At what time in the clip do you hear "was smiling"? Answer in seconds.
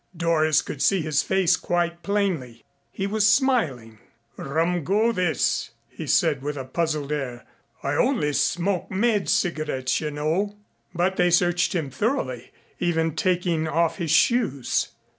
3.05-3.99